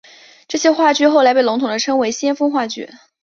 [0.47, 2.89] 这些话剧后来被笼统地称为先锋话剧。